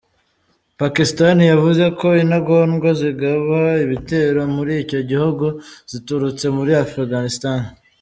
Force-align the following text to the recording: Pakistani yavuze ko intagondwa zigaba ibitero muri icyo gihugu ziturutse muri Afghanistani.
Pakistani 0.79 1.43
yavuze 1.51 1.83
ko 1.99 2.07
intagondwa 2.23 2.89
zigaba 2.99 3.59
ibitero 3.85 4.41
muri 4.55 4.73
icyo 4.83 4.99
gihugu 5.09 5.45
ziturutse 5.91 6.45
muri 6.57 6.71
Afghanistani. 6.85 7.67